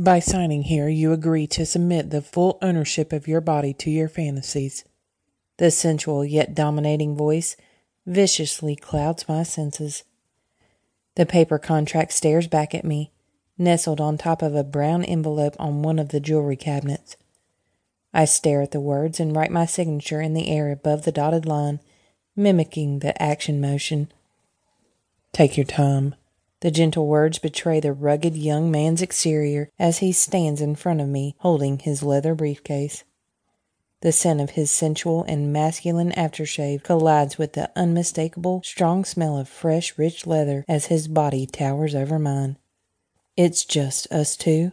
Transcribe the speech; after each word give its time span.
By 0.00 0.20
signing 0.20 0.62
here, 0.62 0.88
you 0.88 1.12
agree 1.12 1.48
to 1.48 1.66
submit 1.66 2.10
the 2.10 2.22
full 2.22 2.58
ownership 2.62 3.12
of 3.12 3.26
your 3.26 3.40
body 3.40 3.74
to 3.74 3.90
your 3.90 4.08
fantasies. 4.08 4.84
The 5.56 5.72
sensual 5.72 6.24
yet 6.24 6.54
dominating 6.54 7.16
voice 7.16 7.56
viciously 8.06 8.76
clouds 8.76 9.28
my 9.28 9.42
senses. 9.42 10.04
The 11.16 11.26
paper 11.26 11.58
contract 11.58 12.12
stares 12.12 12.46
back 12.46 12.76
at 12.76 12.84
me, 12.84 13.10
nestled 13.58 14.00
on 14.00 14.16
top 14.16 14.40
of 14.40 14.54
a 14.54 14.62
brown 14.62 15.02
envelope 15.04 15.56
on 15.58 15.82
one 15.82 15.98
of 15.98 16.10
the 16.10 16.20
jewelry 16.20 16.56
cabinets. 16.56 17.16
I 18.14 18.24
stare 18.24 18.62
at 18.62 18.70
the 18.70 18.80
words 18.80 19.18
and 19.18 19.34
write 19.34 19.50
my 19.50 19.66
signature 19.66 20.20
in 20.20 20.32
the 20.32 20.48
air 20.48 20.70
above 20.70 21.06
the 21.06 21.12
dotted 21.12 21.44
line, 21.44 21.80
mimicking 22.36 23.00
the 23.00 23.20
action 23.20 23.60
motion. 23.60 24.12
Take 25.32 25.56
your 25.56 25.66
time. 25.66 26.14
The 26.60 26.70
gentle 26.72 27.06
words 27.06 27.38
betray 27.38 27.78
the 27.78 27.92
rugged 27.92 28.36
young 28.36 28.68
man's 28.70 29.00
exterior 29.00 29.70
as 29.78 29.98
he 29.98 30.10
stands 30.10 30.60
in 30.60 30.74
front 30.74 31.00
of 31.00 31.08
me 31.08 31.36
holding 31.38 31.78
his 31.78 32.02
leather 32.02 32.34
briefcase. 32.34 33.04
The 34.00 34.10
scent 34.10 34.40
of 34.40 34.50
his 34.50 34.70
sensual 34.70 35.22
and 35.24 35.52
masculine 35.52 36.10
aftershave 36.12 36.82
collides 36.82 37.38
with 37.38 37.52
the 37.52 37.70
unmistakable 37.76 38.62
strong 38.64 39.04
smell 39.04 39.38
of 39.38 39.48
fresh, 39.48 39.96
rich 39.96 40.26
leather 40.26 40.64
as 40.68 40.86
his 40.86 41.06
body 41.06 41.46
towers 41.46 41.94
over 41.94 42.18
mine. 42.18 42.58
It's 43.36 43.64
just 43.64 44.10
us 44.12 44.36
two. 44.36 44.72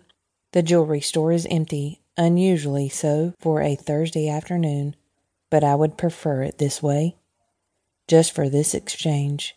The 0.54 0.64
jewelry 0.64 1.02
store 1.02 1.32
is 1.32 1.48
empty, 1.52 2.02
unusually 2.18 2.90
so 2.90 3.34
for 3.40 3.62
a 3.62 3.76
Thursday 3.76 4.28
afternoon, 4.28 4.96
but 5.52 5.64
I 5.64 5.76
would 5.76 5.98
prefer 5.98 6.42
it 6.42 6.58
this 6.58 6.82
way. 6.82 7.18
Just 8.08 8.32
for 8.32 8.50
this 8.50 8.74
exchange. 8.74 9.56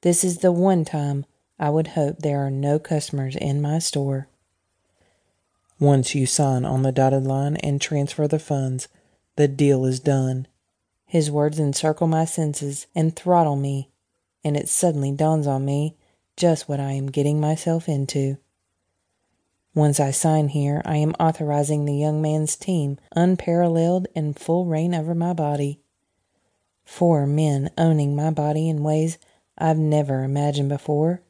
This 0.00 0.24
is 0.24 0.38
the 0.38 0.52
one 0.52 0.84
time 0.84 1.26
I 1.62 1.70
would 1.70 1.86
hope 1.86 2.18
there 2.18 2.44
are 2.44 2.50
no 2.50 2.80
customers 2.80 3.36
in 3.36 3.62
my 3.62 3.78
store. 3.78 4.26
Once 5.78 6.12
you 6.12 6.26
sign 6.26 6.64
on 6.64 6.82
the 6.82 6.90
dotted 6.90 7.22
line 7.22 7.54
and 7.54 7.80
transfer 7.80 8.26
the 8.26 8.40
funds, 8.40 8.88
the 9.36 9.46
deal 9.46 9.84
is 9.84 10.00
done. 10.00 10.48
His 11.06 11.30
words 11.30 11.60
encircle 11.60 12.08
my 12.08 12.24
senses 12.24 12.88
and 12.96 13.14
throttle 13.14 13.54
me, 13.54 13.92
and 14.42 14.56
it 14.56 14.68
suddenly 14.68 15.12
dawns 15.12 15.46
on 15.46 15.64
me 15.64 15.94
just 16.36 16.68
what 16.68 16.80
I 16.80 16.94
am 16.94 17.12
getting 17.12 17.38
myself 17.38 17.88
into. 17.88 18.38
Once 19.72 20.00
I 20.00 20.10
sign 20.10 20.48
here, 20.48 20.82
I 20.84 20.96
am 20.96 21.14
authorizing 21.20 21.84
the 21.84 21.94
young 21.94 22.20
man's 22.20 22.56
team 22.56 22.98
unparalleled 23.14 24.08
and 24.16 24.36
full 24.36 24.66
reign 24.66 24.96
over 24.96 25.14
my 25.14 25.32
body. 25.32 25.78
Four 26.82 27.24
men 27.24 27.70
owning 27.78 28.16
my 28.16 28.30
body 28.30 28.68
in 28.68 28.82
ways 28.82 29.16
I've 29.56 29.78
never 29.78 30.24
imagined 30.24 30.68
before. 30.68 31.22